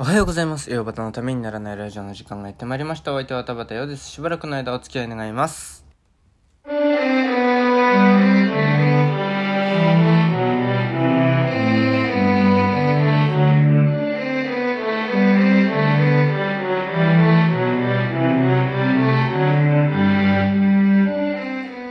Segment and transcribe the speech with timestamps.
[0.00, 0.70] おはようございます。
[0.70, 3.12] ヨーバタのためにならないラジオの時間がやってまいりました。
[3.12, 4.08] お相手は田畑よです。
[4.08, 5.84] しばらくの間お付き合い願います。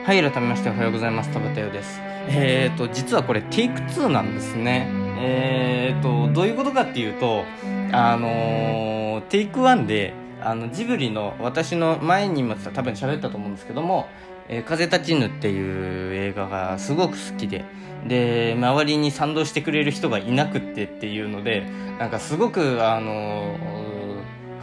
[0.05, 1.33] はい、改めましておはようございます。
[1.33, 1.99] 田畑よです。
[2.29, 5.06] えーと、実はこれテイク2なんですね。
[5.19, 7.43] えーと、どういうことかっていうと、
[7.91, 14.07] あのテイク1で、あの、ジブリの私の前にも多分喋ったと思うんですけども、
[14.49, 17.65] えー風立ちぬっていう映画がすごく好きで、
[18.07, 21.63] で、周りに賛同してくれる人がいなくってっていうので、
[21.99, 23.55] なんかすごく、あの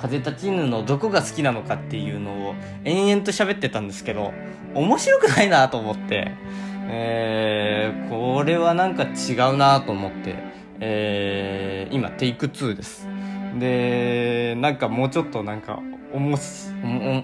[0.00, 4.33] 風立ちぬのどこが好きなのかっていうのを延々と喋ってたんですけど、
[4.75, 6.33] 面白くないなと思って、
[6.88, 10.37] えー、これはなんか違うなと思って、
[10.80, 13.09] えー、今テイク2です。
[13.59, 15.80] で、なんかもうちょっとなんか、
[16.12, 16.69] おもし、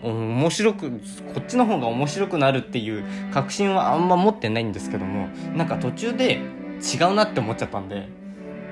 [0.03, 0.97] お面白く、こ
[1.41, 6.41] っちの方が面白くなるっていう確信はあんま持ってないんですけども、なんか途中で
[6.81, 8.09] 違うなって思っちゃったんで、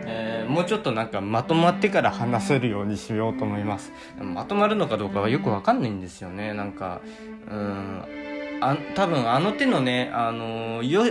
[0.06, 3.92] えーもうちょっとなんかまとまってから話せるようにしようと思います。
[4.18, 6.54] まとまるのかどうかはよくわかんないんですよね。
[6.54, 7.02] なんか、
[7.50, 8.02] うん、
[8.60, 11.02] あ多分あの手のね、あのよ、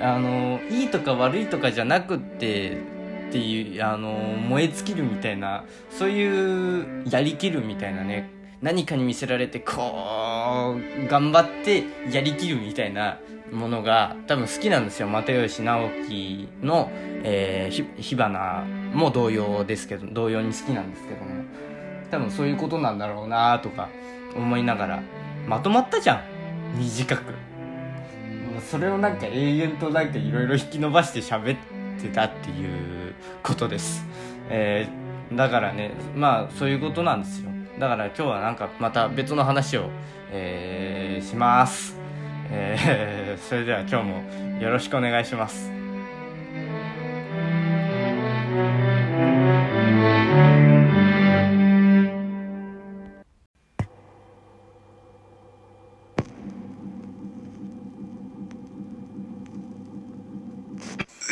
[0.00, 2.76] あのいいとか悪いとかじゃなくって、
[3.28, 8.30] っていう、あの燃え尽きるみたいな、そういう、やりきるみたいなね、
[8.62, 13.18] 何かに見せられて、こう、頑張ってやりきるみたいな
[13.52, 15.08] ものが多分好きなんですよ。
[15.08, 16.90] 又吉直樹の、
[17.24, 21.44] えー、火花も同様ですけど、同様に好きなんですけども、
[22.10, 23.88] 多分そういうことなんだろうなとか
[24.36, 25.02] 思いながら、
[25.46, 26.33] まとまったじゃん
[26.74, 27.22] 短く。
[27.22, 31.58] もうそれをなんか永遠となんかいろいろ引き伸ばして喋っ
[32.00, 34.04] てたっていうことです。
[34.50, 37.50] えー、だからね、まあそういうことなんですよ。
[37.78, 39.88] だから今日はなんかまた別の話を、
[40.30, 41.96] えーします。
[42.50, 45.70] えーそれでは今日もよろしくお願いします。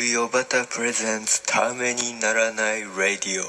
[0.03, 3.45] ウヨバタプレゼンツためにならないラディオ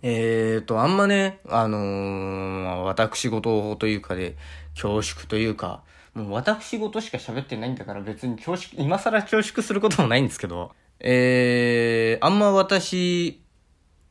[0.00, 4.36] えーと、あんまね、あのー私事というかで、
[4.74, 5.82] 恐縮というか、
[6.14, 13.42] もう私事しか喋ってないんだから別に恐縮、今更恐縮することもないんですけど、えー、あんま私、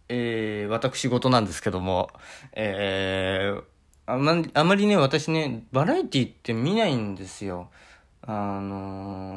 [0.10, 2.10] えー、私事なんですけども、
[2.52, 3.64] えー、
[4.08, 7.70] あまあまりね、私ね、バラエティって見ないんですよ。
[8.24, 9.33] あのー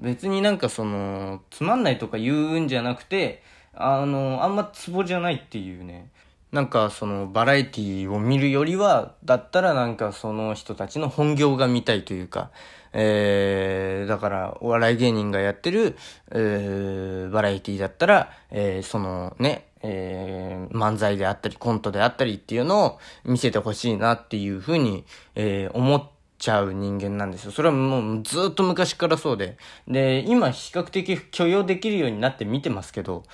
[0.00, 3.42] 別になんかその、つまんないとか言うんじゃなくて、
[3.74, 6.10] あのあんまツボじゃないっていうね。
[6.50, 12.50] なんかそのバラエティを見るよりは、だったらなんかその人たちの本業が見たいというか、
[12.92, 15.96] えー、だからお笑い芸人がやってる、
[16.30, 25.04] えー、バラエティだったら、えー、そのね、えー、漫才であったりコントであったりっていうのを見せてほしいなっていうふうに、
[25.34, 27.50] えー、思ってちゃう人間なんですよ。
[27.50, 29.56] それはもうずっと昔からそうで。
[29.88, 33.24] で、今比較的許容できるようになって見てますけど、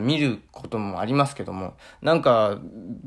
[0.00, 2.58] 見ることもありますけども、なんか、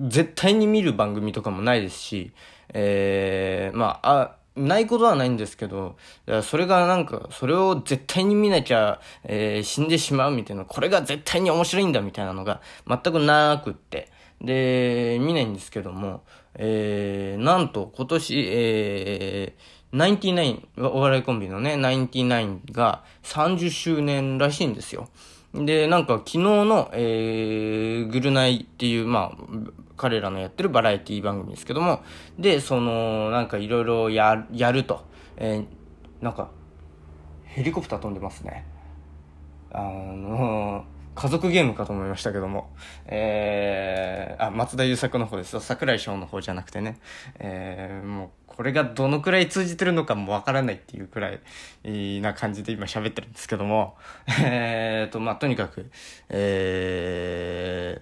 [0.07, 2.31] 絶対に見る番組とかもないですし、
[2.73, 5.95] えー、まあ、あ、ないことはないんですけど、
[6.43, 14.09] それがなんか、それを絶対に見なきゃ、えー死んでしまうみたいな、これが絶対に面白いんだみたいなのが全くなくって、
[14.41, 16.23] で、見ないんですけども、
[16.55, 25.09] えー、なんと今年、えー、ナインティナイン、お笑いコンビのね、ナインティナインが30周年らしいんですよ。
[25.53, 29.43] で、なんか昨日の、えー、グルナイっていう、まあ、
[29.97, 32.01] 彼らのやってるバラエティ番組ですけども、
[32.37, 35.03] で、その、なんかいろいろや、やると。
[35.37, 36.51] えー、なんか、
[37.45, 38.65] ヘリコプター飛んでますね。
[39.71, 42.73] あの家族ゲームかと思いましたけども。
[43.07, 45.59] えー、あ、松田優作の方ですよ。
[45.59, 46.99] 桜井翔の方じゃなくてね。
[47.39, 51.31] えー、もう、これがどのくらい通じてるのかもわからないっていうくら
[51.83, 53.97] い、な感じで今喋ってるんですけども。
[54.41, 55.91] えーと、まあ、とにかく、
[56.29, 58.01] え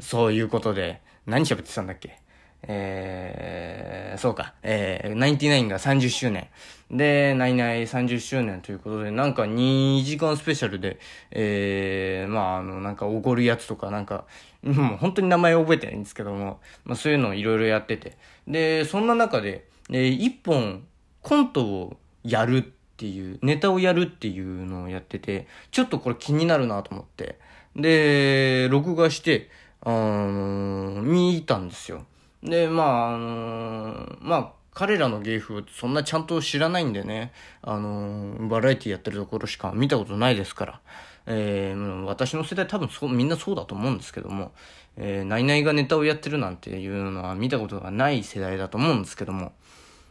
[0.00, 2.18] ー、そういうことで、何喋ってたんだっけ？
[2.68, 6.48] えー、そうか、えー、ナインティナインが30周年。
[6.90, 10.98] で、ナイナイ30周年ということで、なんか2時間スペシャルで、
[11.30, 14.24] えー、まあ、あの、なんかおごるやつとか、なんか、
[14.62, 18.16] もう本当に名前覚えてないんですけども、まあそういうのをいろいろやってて。
[18.46, 20.84] で、そんな中で、えー、一本
[21.22, 22.62] コントをやるっ
[22.96, 27.38] ていう、ネタをやるっていうのをやってて、ちょっとこれ気になるなと思って。
[27.74, 29.50] で、録画して、
[29.82, 32.06] あのー見たんですよ。
[32.46, 37.32] で、まあ、あのーまあ、彼らの芸風そんなちゃんと知らないんでね、
[37.62, 40.80] あのーバラエティやってるところしか見たことないですから、
[41.26, 44.52] えー私の世代多分そう、みんなそうだと思うんですけども、
[44.96, 49.52] えー、ナイナイがネタをやってるなんていうのは見たことがない世代だと思うんですけども、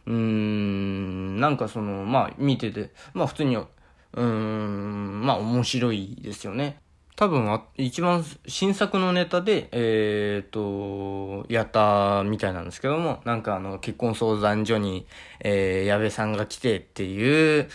[0.06, 6.80] うーん、なんかその、まあ見てて、まあ普通に、うーん、まあ面白いですよね。
[7.16, 15.06] 多分あ、一番新作のネタで、えっ、と、やったみたいなんですけども、なんかあの、結婚相談所に、
[15.40, 17.68] えー、矢部さんが来てっていう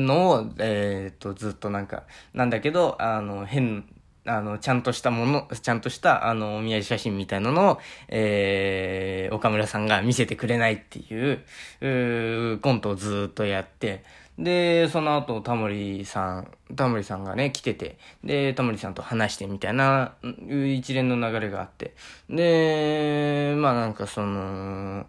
[0.00, 2.02] のを、えっ、と、ずっとなんか、
[2.34, 3.88] なんだけど、あの、変、
[4.24, 7.78] あの、ちゃんとしたもの、ちゃんとした、あの、お見合い写真みたいなのを、
[8.08, 9.05] えー、
[9.36, 14.04] 岡村さんが見せてくれないっていう、うコントをずっとやって、
[14.38, 21.94] で、その後、タモリさん、タモリさんがね、来てて、で、タモリさんと話してみたいな、一連の流れがあって、
[22.28, 25.06] で、まあなんかその、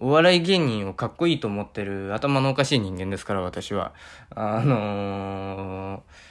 [0.00, 3.92] お笑い芸人をかっこいいと思ってる頭のおかしい人間ですから、私は。
[4.30, 6.28] あのー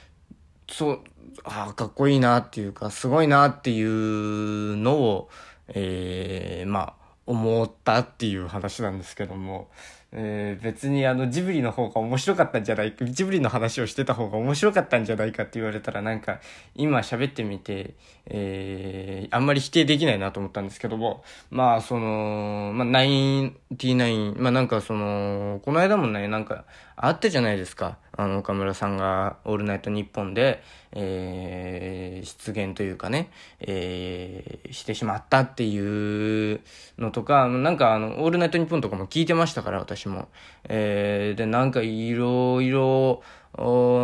[0.70, 1.00] そう、
[1.44, 5.30] あ、かっこいいなっていうか、すごいなっていうのを、
[5.68, 6.94] えー、まあ、
[7.28, 9.68] 思ったっていう話なんですけども、
[10.12, 16.40] えー別にあのジブリの方が面白かったんじゃないか、ジブリの話をしてた方が面白かったんじゃないかって言われたらなんか
[16.74, 17.94] 今喋ってみて、
[18.26, 26.64] えーあんまり否定できないなと思ったんですけども、まあその、まあ99、まあなんかその、この間もね、なんか
[27.00, 27.98] あったじゃないですか。
[28.12, 30.62] あの岡村さんがオールナイトニッポンで、
[30.92, 33.30] えー出現というかね、
[33.60, 36.60] えーしてしまったっていう
[36.98, 40.28] のとか、なんかあの、オールナイトニッポンとかも聞いてましたから、私も。
[40.68, 43.22] えーで、なんかいろいろ、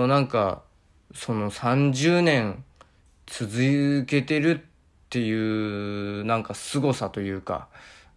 [0.06, 0.62] なんか、
[1.14, 2.64] その30年
[3.26, 4.64] 続けてるっ
[5.10, 7.68] ていう、なんか凄さというか、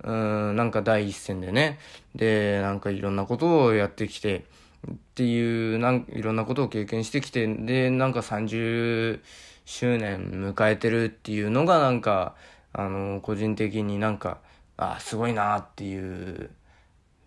[0.04, 1.80] うん、なんか第一線でね。
[2.16, 4.46] で、なんかいろんなことをやってきて、
[4.90, 9.22] っていう、なんいろんなことを経験してきて、で、なんか30
[9.66, 12.36] 周年迎えてるっていうのが、なんか、
[12.74, 14.40] あの、個人的になんか、
[14.78, 16.52] あ、すごいなっていう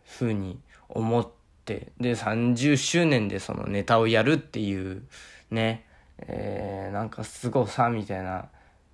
[0.04, 0.58] ふうに
[0.88, 1.28] 思っ
[1.64, 5.02] て、で、30周年でそのネタをやるっていう、
[5.50, 5.86] ね、
[6.18, 8.48] えー、なんか凄さみたいな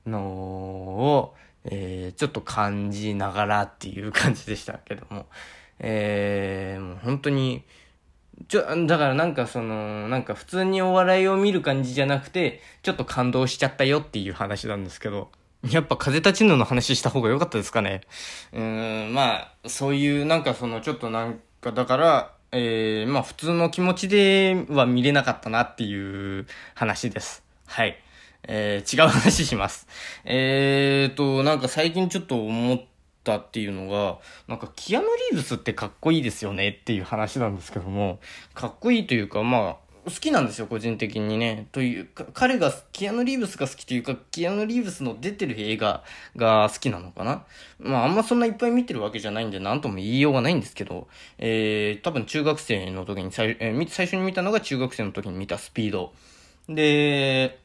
[0.06, 5.26] のを、えー、ちょっと感じながらっていう感じでしたけども、
[5.78, 7.64] えー、もう本当に、
[8.48, 15.30] ちょ、だからなんかその、なんか普通にお笑いを見る感じじゃなくて、ちょっと感動しちゃったよっていう話なんですけど、
[15.68, 18.02] やっぱ風立ちぬの話した方が良かったですかね？
[18.52, 27.42] うーん、まあ、そういうなんかそのちょっとなんか、だから、えー、まあ普通の気持ちでは見れなかったなっていう話です。
[27.66, 27.96] はい。
[28.48, 29.88] えー、違う話します。
[30.24, 32.86] えーと、なんか最近ちょっと思って
[33.26, 38.20] たっていうのが、なんかキアヌ・リーブスってかっこいいですよねっていう話なんですけども、
[38.54, 41.66] かっこいいというか、まあ、好きなんですよ、個人的にね。
[41.72, 46.04] というか、彼が、キアヌ・リーブスが好きというか、キアヌ・リーブスの出てる映画
[46.36, 47.44] が好きなのかな。
[47.80, 51.08] まあ、あんまそんないっぱい見てるわけじゃないんで、なんとも言いようがないんですけど、
[51.38, 56.12] えー、多分中学生の時に最、えー最初に見たのが中学生の時に見たスピード。
[56.68, 57.58] で、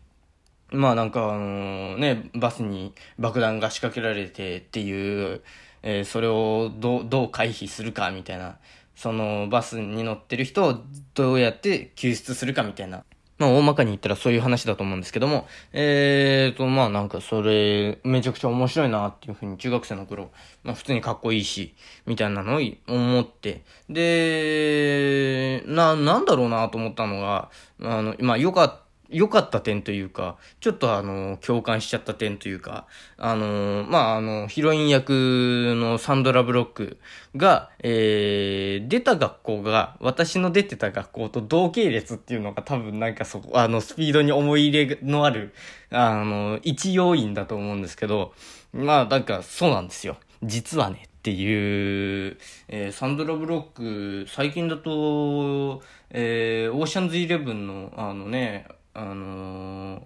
[0.71, 5.41] まあなんかあのね、バスに爆弾が仕掛けられてっていう、
[5.83, 8.57] えーそれをどう、どう回避するかみたいな、
[8.95, 10.81] そのバスに乗ってる人を
[11.13, 13.03] どうやって救出するかみたいな。
[13.41, 20.29] まあ大まかに言ったらそういう話だと思うんですけども、えーと、まあなんかそれ、めちゃくちゃ面白いなっていうふうに中学生の頃、
[20.63, 21.73] まあ普通にかっこいいし、
[22.05, 27.49] みたいなのを思って、で、な、なんだろうなと思ったのが、
[27.81, 28.80] あの、まあよかった、
[29.11, 32.87] 良かった点というか、ちょっとあの、共感しちゃった点というか、
[33.17, 36.97] あの、まあ、あの、ヒロイン役のサンドラ・ブロック
[37.35, 45.53] が、えー、出た学校が、私の出てた学校と同系列っていうのが多分なんかそこ、あの、スピードに思い入れのある、
[45.89, 48.33] あの、一要因だと思うんですけど、
[48.73, 50.17] まあ、なんかそうなんですよ。
[50.43, 52.37] 実はね、っていう、
[52.67, 60.01] えーサンドラ・ブロック、最近だと、えーオーシャンズイレブンの、あのね、あのー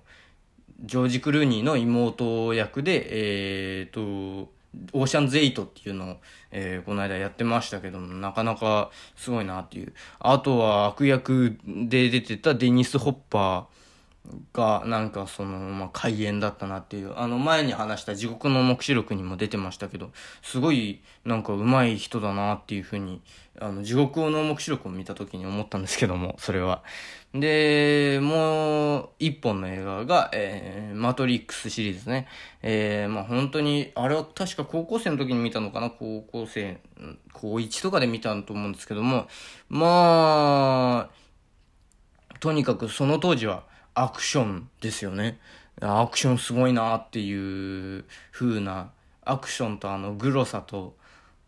[0.82, 3.08] ジョージ・クルーニーの妹役で、
[3.80, 4.52] えーと、
[4.92, 6.18] オーシャンズ8っていうのを、
[6.52, 9.94] えーこの間やってましたけども、なかなかすごいなっていう。
[10.20, 13.85] あとは悪役で出てたデニス・ホッパー
[14.54, 23.22] が、なんかその、まあ、開演だったなっていう、あの前に話した地獄の目視録にも出てましたけど、すごいなんか上手い人だなっていうふうに、
[23.60, 26.84] あの、地獄の目視録を見た時に思ったんですけども、それは。
[27.34, 32.28] で、もう一本の映画が、えー、マトリックスシリーズね。
[32.62, 35.90] えー、まあ本当に、あれは確か高校生の時に見たのかな？
[35.90, 36.80] 高校生、
[37.34, 39.28] 高1とかで見たと思うんですけども、
[39.70, 41.16] まあ、
[42.40, 43.64] とにかくその当時は、
[43.96, 45.40] アクションですよね。
[45.82, 48.92] アクションすごいなっていう風な、
[49.24, 50.96] アクションとあのグロさと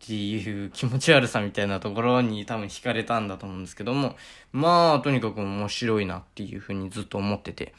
[0.04, 4.16] っていう気持ち悪さみたいなところに多分惹かれたんだと思うんですけども、
[4.52, 7.74] まあとにかく面白いなっていう風にずっと思ってて。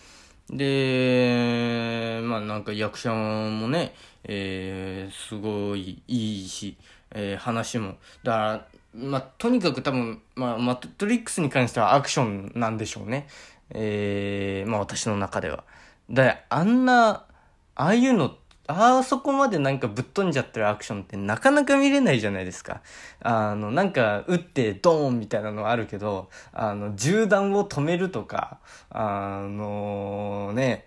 [0.51, 3.95] で、まあなんか役者もね、
[4.25, 6.77] えー、すごいいいし、
[7.11, 7.97] えー、話も。
[8.23, 13.29] だから、まあとにかく多分、まあマトリックスに関してはアクションなんでしょうね。
[13.71, 15.65] えー、まあ私の中では。
[16.11, 17.27] だあんな、
[17.75, 18.35] ああいうの、
[18.67, 22.83] あそこまでなんかぶっ飛んじゃってるアクションってなかなか見れないじゃないですか。
[23.21, 28.59] あの、なんか撃ってドーンみたいなのはあるけど、あの、銃弾を止めるとか、
[28.91, 30.85] あのね、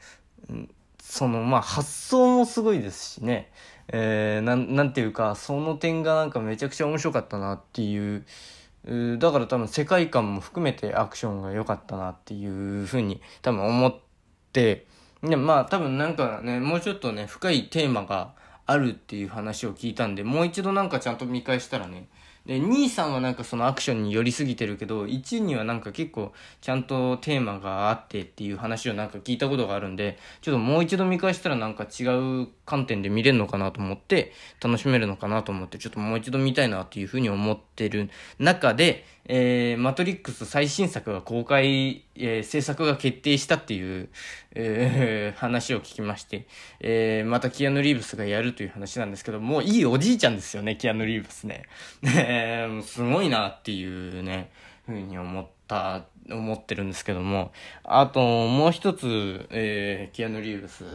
[1.01, 3.51] その、まあ発想もすごいですしね。
[3.88, 8.25] えー、なん、なんていうか、その点がなんかめちゃくちゃ面白かったなっていう、
[8.83, 13.95] だから多分世界観も含めてアクションが良かったなっていうふうに多分思っ
[14.51, 14.88] て、
[15.23, 18.33] でまあ多分なんかね、もうちょっとね、深いテーマが
[18.65, 22.07] あるっていう話を聞いたんで、もう一度なんかちゃんと見返したらね、
[22.45, 34.32] で、2位さんはなんかそのアクションに寄りすぎてるけど、1にはなんか結構ちゃんとテーマがあってっていう話をなんか聞いたことがあるんで、ちょっともう一度見返したらなんか違う観点で見れるのかなと思って、
[34.63, 38.10] 楽しめるのかなと思って、ちょっともう一度見たいなっていうふうに思ってる
[38.40, 44.08] 中で、えー、マトリックス最新作が公開、えー、制作が決定したっていう、
[44.56, 46.48] えー、話を聞きまして、
[46.80, 51.66] えー、またキアヌ・リーブスがやるという話なんですけど、もういいおじいちゃんですよね、キアヌ・リーブスね。
[52.86, 54.50] すごいなっていうね、
[54.86, 57.51] ふうに思った、思ってるんですけども、
[57.84, 60.86] あと、もう一つ、えー、キアヌ・リーブス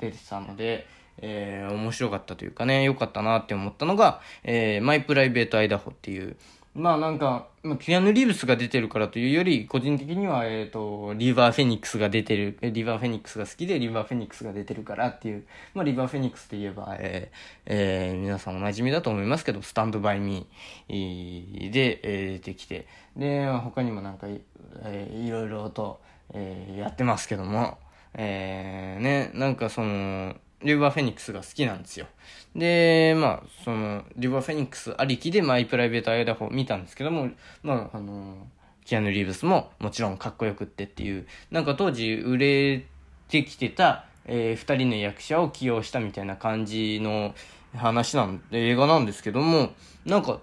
[0.00, 0.86] 出てたので、
[1.18, 6.36] えー、面白かったというかね、良かったなって思ったのが、えー、マイプライベートアイダホっていう、
[6.76, 26.02] まあなんか、まあ、キアヌ・リーブスが出てるからというより、個人的には、えっ、ー、と、リバー・フェニックスが出てる、リバー・フェニックスが好きで、リバー・フェニックスが出てるからっていう、まあ、リバー・フェニックスといえば、えー、えー、皆さんお馴染みだと思いますけど、スタンド・バイ・ミーで、えー、出てきて、で、他にもなんか、えー、いろいろと、
[26.34, 27.78] えー、やってますけども、
[28.12, 32.06] えー、ね、なんかその、リバーフェニックスが好きなんですよ。
[32.54, 37.30] で、まあ、その、リバーフェニックスありきでマイプライベートアイダホ見たんですけども、
[37.62, 38.46] まあ、あの、
[38.84, 42.86] キアヌ・リーブスももちろんかっこよくってっていう、なんか当時売れ
[43.28, 47.34] てきてた、えー、二人の役者を起用したみたいな感じの
[47.74, 49.70] 話なんで、映画なんですけども、
[50.04, 50.40] なんか、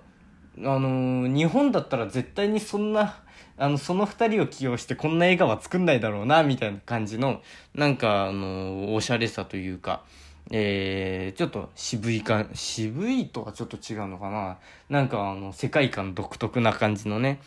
[0.60, 3.24] あのー、日本だったら絶対にそんな
[3.58, 7.42] あの、その二人を起用してこんな映画は作んないだろうな、みたいな感じの、
[7.76, 10.04] なんか、あの、おしゃれさというか、
[10.52, 14.58] えー、ちょっと渋いか、渋いとはちょっと違うのかな。
[14.90, 17.40] なんかあの、世界観独特な感じのね、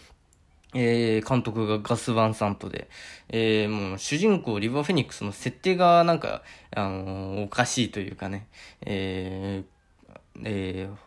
[0.75, 2.89] えー、監督がガス・ワンサントで、
[3.29, 6.43] えー、もう主人公リバー・フェニックスの設定がなんか、
[6.75, 8.47] あのー、おかしいというかね、
[8.83, 11.06] えー、えー、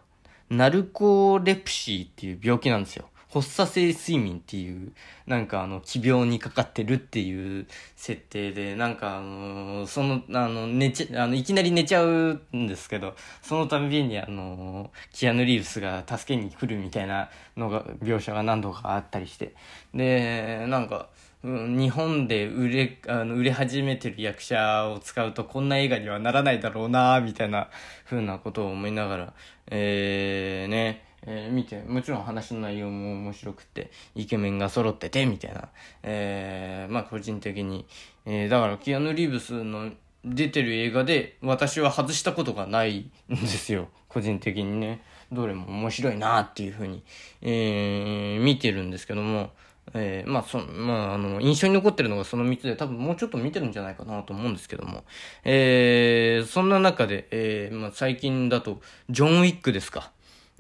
[0.50, 3.10] ナルコレプシーっていう病気なんですよ。
[3.32, 4.92] 発作性睡眠っていう、
[5.28, 19.54] なんかあの、奇病にかかってるっていう設定で、なんかあの、その、あの、寝ちゃ、あの、いきなり寝ちゃうんですけど、そのたびにあの、キアヌ・リーブスが助けに来るみたいなのが、描写が何度かあったりして、
[19.94, 21.10] で、なんか、
[21.42, 27.70] 日本で売れ、あの、売れ始めてる役者を使うとこんな映画にはならないだろうなみたいな
[28.06, 29.34] 風なことを思いながら、
[29.68, 35.70] えー、ね、えー、見て、もちろん話の内容も面白くて、イケメンが揃ってて、みたいな。
[36.04, 37.86] えー、まあ個人的に。
[38.26, 39.92] えー、だからキアヌ・リーブスの
[40.26, 43.88] 出てる映画で、私は外したことがないんですよ。
[44.10, 45.02] 個人的にね。
[45.32, 47.04] どれも面白いなっていうふうに、
[47.42, 49.52] えー、見てるんですけども、
[49.94, 55.04] えー、まあ、そ、まあ、あの、印象に残ってるのがその3つで、多分もうちょっと見てるんじゃないかなと思うんですけども、
[55.44, 60.12] えー、そんな中で、えー、まあ、最近だと、ジョン・ウィックですか。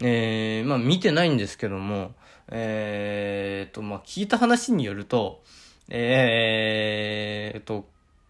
[0.01, 2.13] えー、まあ見てないんですけども、
[2.49, 5.43] えーと、まあ聞いた話によると、
[5.89, 7.85] えーと、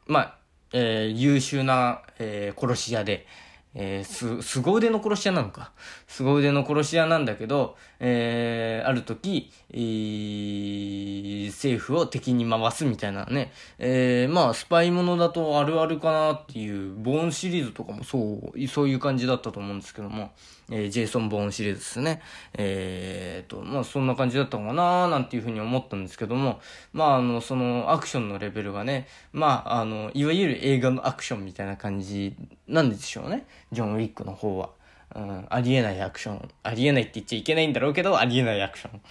[0.08, 0.38] まあ、
[0.74, 3.28] えー、優秀な、えー、殺し屋で、
[3.76, 5.72] えー、す、凄腕の殺し屋なのか。
[6.08, 13.52] 凄腕の殺し屋なんだけど、えー、ある時、えー、政府を敵に回すみたいなね。
[13.78, 20.32] えー、まあ、スパイものだとあるあるかなっていう、ボーンシリーズとかもそう、そういう感じだったと思うんですけども、
[20.72, 22.22] えー、ジェイソン・ボーンシリーズですね。
[22.54, 26.60] えーと、まあ、そんな感じだったのかななんていうふうに思ったんですけども、
[26.94, 32.36] まあ、あの、その、アクションのレベルがね、まあ、あの、いわゆる映画のアクションみたいな感じ
[32.68, 33.46] なんでしょうね。
[33.72, 34.70] ジョン・ウィックの方は。
[35.16, 36.50] うん、ありえないアクション。
[36.62, 39.02] ありえないって言っちゃいけないんだろうけど、ありえないアクション。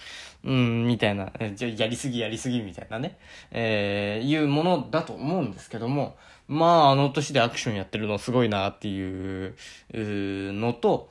[0.45, 1.29] うん、みたいな。
[1.55, 3.17] じゃやりすぎやりすぎみたいなね。
[3.51, 6.15] えー、いうものだと思うんですけども、
[6.47, 9.55] まあ、あの年でアクションやってるのすごいなっていう
[9.93, 11.09] のと、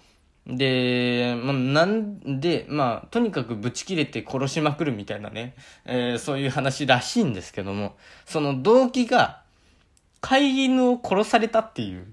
[0.49, 9.43] で、まあ、なんで、まあ、とにかくブチ切れて殺しまくるみたいなね、えー、そういう話らしいんですけども、その動機が、
[10.21, 12.05] 飼い犬を殺されたっていう、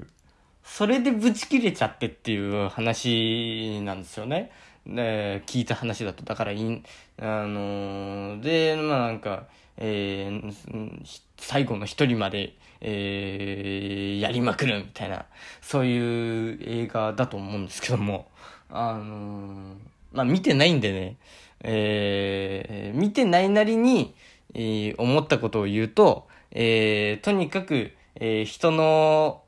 [0.64, 4.52] それでブチ切れちゃってっていう話なんですよね。
[4.86, 6.24] で、聞いた話だと。
[6.24, 6.84] だからいい、
[7.20, 15.26] あのー、で、まあなんか、えー、最後の一人まで、えー、やりまくるみたいな、
[15.62, 18.28] そういう映画だと思うんですけども、
[18.70, 19.76] あのー、
[20.14, 21.18] まあ見てないんでね、
[21.62, 24.14] えー、見てないなりに、
[24.54, 29.42] えー、思ったことを言うと、えー、とにかく、えー、人の、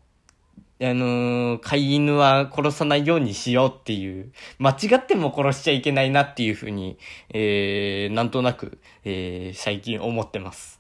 [0.79, 6.98] あのー、飼い犬は殺さないようにしようっていう、間違っても殺しちゃいけないなっていうふうに、
[7.34, 10.79] えー、なんとなく、えー、最近思ってます。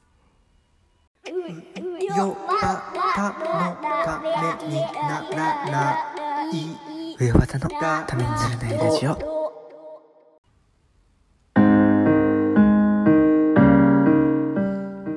[2.15, 2.85] よば
[3.15, 3.75] たの
[4.05, 4.29] ため
[4.69, 6.87] にならない。
[7.19, 7.69] の
[8.07, 9.37] ためにならないラジオ。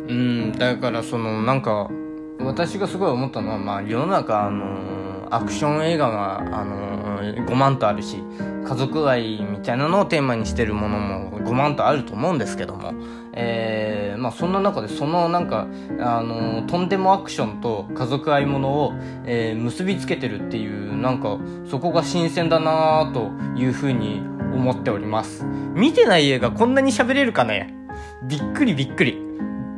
[0.09, 1.91] うん、だからその、なんか、
[2.45, 8.23] 私がすごい思ったのは、まあ、世の中、あのー、アクション映画が、あのー、5万とあるし、
[8.65, 12.93] 家族愛みたいなのをテーマにしてるものも5万とあると思うんですけども、
[13.33, 15.67] えー、まあそんな中でそのなんか、
[16.01, 18.93] あのー、とんでもアクションと家族愛ものを、
[19.27, 21.39] えー、結びつけてるっていう、なんか、
[21.71, 24.23] そこが新鮮だなというふうに
[24.55, 25.45] 思っております。
[25.45, 27.75] 見てない映画こんなに喋れるかね？
[28.29, 29.30] びっくりびっくり。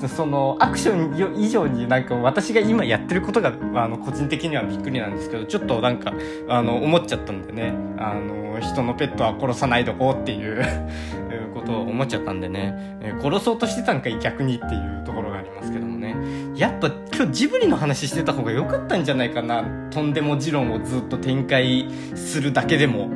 [0.08, 6.12] そのアクション以上になんか私が今やってることがあの個人的にはびっくりなんですけどちょっとなんか
[6.48, 7.74] あの思っちゃったんでね。
[7.98, 10.64] あの人のペットは殺さないどこっていう
[11.54, 16.16] ことを思っちゃったんでね、え殺そうとしてたんかい逆にっていうところがありますけどもね。
[16.56, 19.64] やっぱ今日ジブリの話してた方が良かったんじゃないかな。
[19.90, 23.08] とんでも持論をずっと展開するだけでも。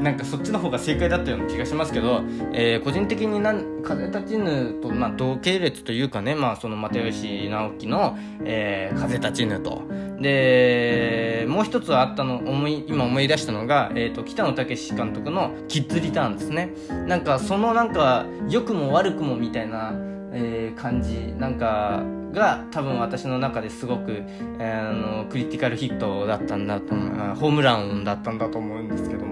[0.00, 9.82] なんかそっちの方が正解だったような気がしますけど、えー、個人的になん風立ちぬと、まあ、同系列というかね、まあ、その又吉直樹の、えー、風立ちぬと。
[10.20, 16.74] で、もう一つあったの、思い、今思い出したのが、え、ー、と、北野武監督のキッズリターンですね。
[17.06, 19.94] なんか、そのなんか、良くも悪くもみたいな、
[20.32, 21.34] えー、感じ。
[21.38, 24.22] なんか、が多分私の中ですごく、
[24.58, 29.24] えー、あのクリティカルヒットだったんだと思うホームランだったんだと思うんですけど、